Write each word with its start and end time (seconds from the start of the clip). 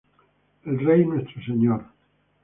El 0.65 0.79
rey, 0.79 1.05
nuestro 1.05 1.39
señor. 1.43 1.85